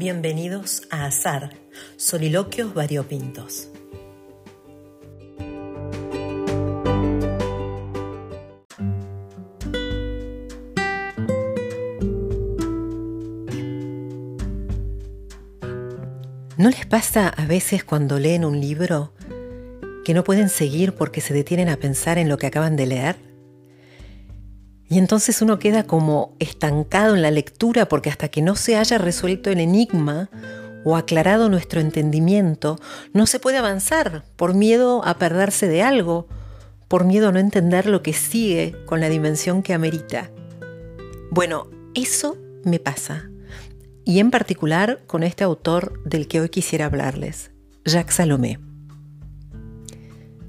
[0.00, 1.50] Bienvenidos a Azar,
[1.98, 3.68] Soliloquios Variopintos.
[16.56, 19.12] ¿No les pasa a veces cuando leen un libro
[20.06, 23.29] que no pueden seguir porque se detienen a pensar en lo que acaban de leer?
[24.90, 28.98] Y entonces uno queda como estancado en la lectura porque hasta que no se haya
[28.98, 30.28] resuelto el enigma
[30.84, 32.76] o aclarado nuestro entendimiento,
[33.12, 36.26] no se puede avanzar por miedo a perderse de algo,
[36.88, 40.32] por miedo a no entender lo que sigue con la dimensión que amerita.
[41.30, 43.30] Bueno, eso me pasa.
[44.04, 47.52] Y en particular con este autor del que hoy quisiera hablarles,
[47.84, 48.58] Jacques Salomé.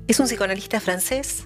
[0.07, 1.45] Es un psicoanalista francés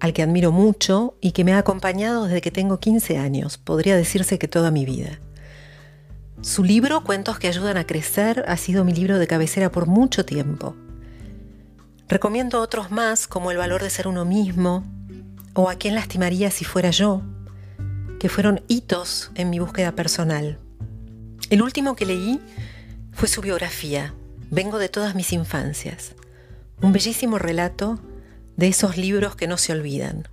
[0.00, 3.96] al que admiro mucho y que me ha acompañado desde que tengo 15 años, podría
[3.96, 5.18] decirse que toda mi vida.
[6.40, 10.24] Su libro, Cuentos que ayudan a crecer, ha sido mi libro de cabecera por mucho
[10.24, 10.76] tiempo.
[12.08, 14.84] Recomiendo otros más como El valor de ser uno mismo
[15.54, 17.22] o A quién lastimaría si fuera yo,
[18.20, 20.58] que fueron hitos en mi búsqueda personal.
[21.50, 22.40] El último que leí
[23.12, 24.14] fue su biografía,
[24.50, 26.14] Vengo de todas mis infancias,
[26.80, 27.98] un bellísimo relato
[28.58, 30.26] de esos libros que no se olvidan.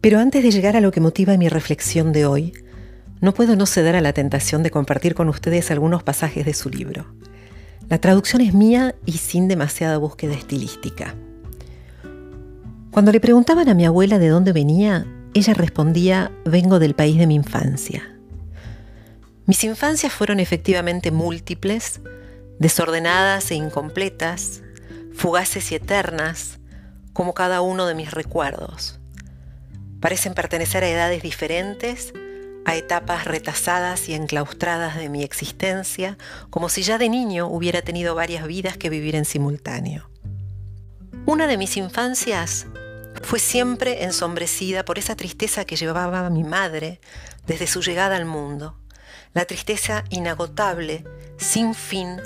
[0.00, 2.52] Pero antes de llegar a lo que motiva mi reflexión de hoy,
[3.20, 6.68] no puedo no ceder a la tentación de compartir con ustedes algunos pasajes de su
[6.68, 7.14] libro.
[7.88, 11.14] La traducción es mía y sin demasiada búsqueda estilística.
[12.90, 17.28] Cuando le preguntaban a mi abuela de dónde venía, ella respondía, vengo del país de
[17.28, 18.18] mi infancia.
[19.46, 22.00] Mis infancias fueron efectivamente múltiples,
[22.58, 24.62] desordenadas e incompletas,
[25.14, 26.58] fugaces y eternas,
[27.12, 28.98] como cada uno de mis recuerdos.
[30.00, 32.12] Parecen pertenecer a edades diferentes,
[32.64, 36.16] a etapas retasadas y enclaustradas de mi existencia,
[36.50, 40.10] como si ya de niño hubiera tenido varias vidas que vivir en simultáneo.
[41.26, 42.66] Una de mis infancias
[43.22, 47.00] fue siempre ensombrecida por esa tristeza que llevaba mi madre
[47.46, 48.76] desde su llegada al mundo,
[49.34, 51.04] la tristeza inagotable,
[51.36, 52.20] sin fin,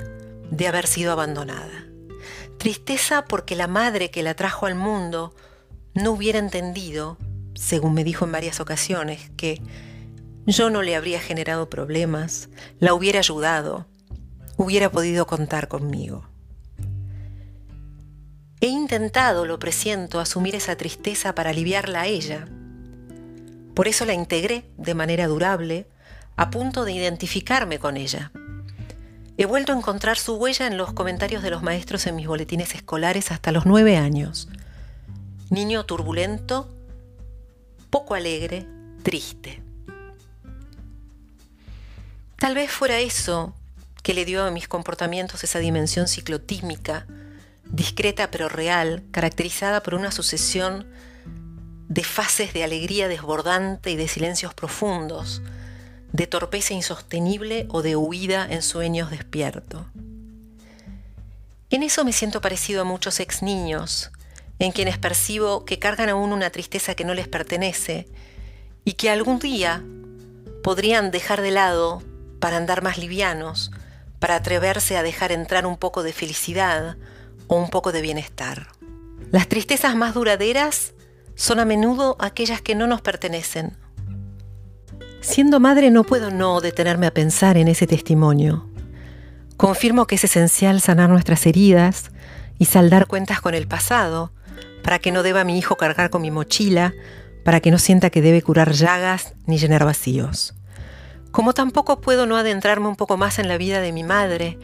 [0.49, 1.85] de haber sido abandonada.
[2.67, 5.33] Tristeza porque la madre que la trajo al mundo
[5.93, 7.17] no hubiera entendido,
[7.55, 9.61] según me dijo en varias ocasiones, que
[10.45, 13.85] yo no le habría generado problemas, la hubiera ayudado,
[14.57, 16.27] hubiera podido contar conmigo.
[18.59, 22.49] He intentado, lo presiento, asumir esa tristeza para aliviarla a ella.
[23.75, 25.87] Por eso la integré de manera durable,
[26.35, 28.33] a punto de identificarme con ella.
[29.37, 32.73] He vuelto a encontrar su huella en los comentarios de los maestros en mis boletines
[32.73, 34.49] escolares hasta los nueve años.
[35.51, 36.67] Niño turbulento,
[37.91, 38.65] poco alegre,
[39.03, 39.61] triste.
[42.37, 43.53] Tal vez fuera eso
[44.01, 47.05] que le dio a mis comportamientos esa dimensión ciclotímica,
[47.65, 50.87] discreta pero real, caracterizada por una sucesión
[51.87, 55.43] de fases de alegría desbordante y de silencios profundos,
[56.11, 59.85] de torpeza insostenible o de huida en sueños despierto.
[61.69, 64.11] En eso me siento parecido a muchos ex niños,
[64.59, 68.07] en quienes percibo que cargan aún una tristeza que no les pertenece
[68.85, 69.83] y que algún día
[70.63, 72.01] podrían dejar de lado
[72.39, 73.71] para andar más livianos,
[74.19, 76.97] para atreverse a dejar entrar un poco de felicidad
[77.47, 78.67] o un poco de bienestar.
[79.31, 80.93] Las tristezas más duraderas
[81.35, 83.77] son a menudo aquellas que no nos pertenecen,
[85.27, 88.69] Siendo madre no puedo no detenerme a pensar en ese testimonio.
[89.57, 92.11] Confirmo que es esencial sanar nuestras heridas
[92.57, 94.31] y saldar cuentas con el pasado,
[94.83, 96.93] para que no deba mi hijo cargar con mi mochila,
[97.43, 100.55] para que no sienta que debe curar llagas ni llenar vacíos.
[101.31, 104.57] Como tampoco puedo no adentrarme un poco más en la vida de mi madre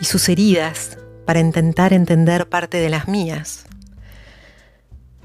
[0.00, 3.66] y sus heridas para intentar entender parte de las mías.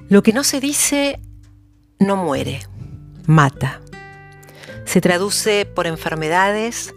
[0.09, 1.21] Lo que no se dice
[1.99, 2.59] no muere,
[3.25, 3.79] mata
[4.93, 6.93] se traduce por enfermedades,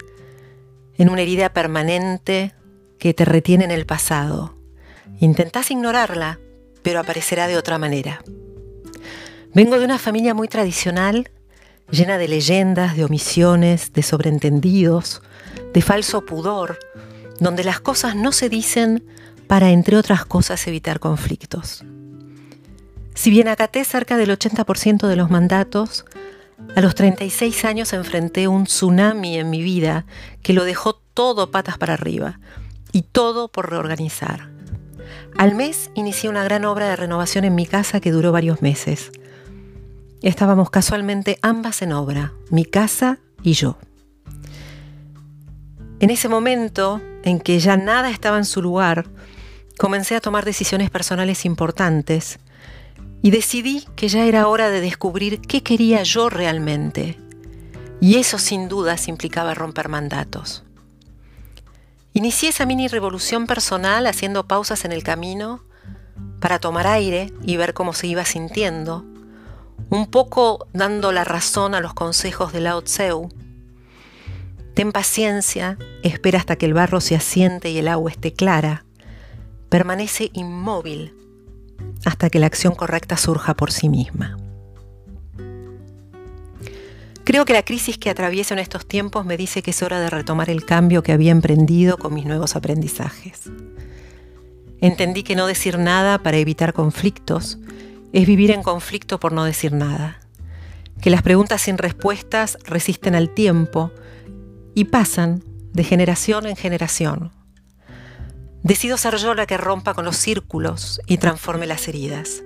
[0.99, 2.55] en una herida permanente
[2.99, 4.55] que te retiene en el pasado.
[5.19, 6.39] Intentás ignorarla,
[6.83, 8.23] pero aparecerá de otra manera.
[9.55, 11.31] Vengo de una familia muy tradicional,
[11.91, 15.23] llena de leyendas, de omisiones, de sobreentendidos,
[15.73, 16.79] de falso pudor,
[17.41, 19.07] donde las cosas no se dicen
[19.47, 21.83] para, entre otras cosas, evitar conflictos.
[23.15, 26.05] Si bien acaté cerca del 80% de los mandatos,
[26.75, 30.07] a los 36 años enfrenté un tsunami en mi vida
[30.43, 32.41] que lo dejó todo patas para arriba
[32.93, 34.51] y todo por reorganizar.
[35.37, 39.11] Al mes inicié una gran obra de renovación en mi casa que duró varios meses.
[40.23, 43.79] Estábamos casualmente ambas en obra, mi casa y yo.
[46.01, 49.07] En ese momento en que ya nada estaba en su lugar,
[49.79, 52.39] comencé a tomar decisiones personales importantes
[53.27, 57.19] y decidí que ya era hora de descubrir qué quería yo realmente.
[58.01, 60.63] Y eso sin dudas implicaba romper mandatos.
[62.13, 65.65] Inicié esa mini revolución personal haciendo pausas en el camino
[66.39, 69.05] para tomar aire y ver cómo se iba sintiendo,
[69.91, 73.29] un poco dando la razón a los consejos de Lao Tseu.
[74.75, 78.85] Ten paciencia, espera hasta que el barro se asiente y el agua esté clara.
[79.69, 81.26] Permanece inmóvil
[82.07, 84.37] hasta que la acción correcta surja por sí misma.
[87.25, 90.09] Creo que la crisis que atravieso en estos tiempos me dice que es hora de
[90.09, 93.51] retomar el cambio que había emprendido con mis nuevos aprendizajes.
[94.81, 97.59] Entendí que no decir nada para evitar conflictos
[98.13, 100.21] es vivir en conflicto por no decir nada.
[101.01, 103.91] Que las preguntas sin respuestas resisten al tiempo
[104.77, 105.43] y pasan
[105.73, 107.33] de generación en generación.
[108.67, 112.43] Decido ser yo la que rompa con los círculos y transforme las heridas.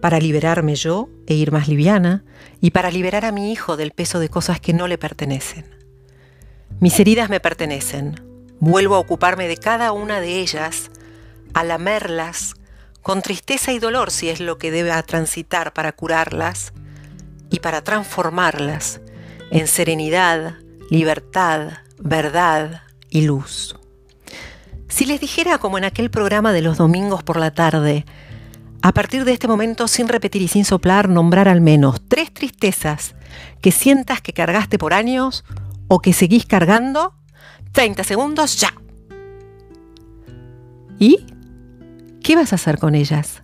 [0.00, 2.24] Para liberarme yo e ir más liviana
[2.60, 5.66] y para liberar a mi hijo del peso de cosas que no le pertenecen.
[6.78, 8.14] Mis heridas me pertenecen.
[8.60, 10.92] Vuelvo a ocuparme de cada una de ellas
[11.52, 12.54] a lamerlas
[13.02, 16.72] con tristeza y dolor si es lo que debe transitar para curarlas
[17.50, 19.00] y para transformarlas
[19.50, 20.58] en serenidad,
[20.90, 23.74] libertad, verdad y luz.
[24.88, 28.04] Si les dijera como en aquel programa de los domingos por la tarde,
[28.82, 33.14] a partir de este momento, sin repetir y sin soplar, nombrar al menos tres tristezas
[33.60, 35.44] que sientas que cargaste por años
[35.88, 37.14] o que seguís cargando,
[37.72, 38.72] 30 segundos ya.
[40.98, 41.26] ¿Y
[42.28, 43.42] ¿Qué vas a hacer con ellas?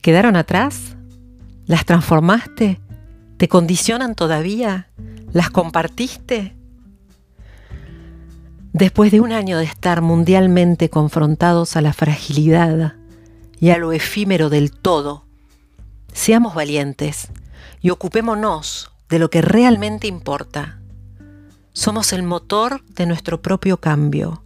[0.00, 0.96] ¿Quedaron atrás?
[1.66, 2.80] ¿Las transformaste?
[3.36, 4.88] ¿Te condicionan todavía?
[5.32, 6.56] ¿Las compartiste?
[8.78, 12.94] Después de un año de estar mundialmente confrontados a la fragilidad
[13.58, 15.24] y a lo efímero del todo,
[16.12, 17.26] seamos valientes
[17.80, 20.78] y ocupémonos de lo que realmente importa.
[21.72, 24.44] Somos el motor de nuestro propio cambio.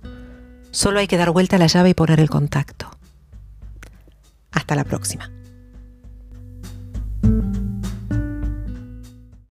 [0.71, 2.89] Solo hay que dar vuelta a la llave y poner el contacto.
[4.51, 5.31] Hasta la próxima.